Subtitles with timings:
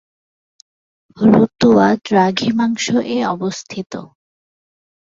[1.17, 3.93] রতুয়া দ্রাঘিমাংশ এ অবস্থিত।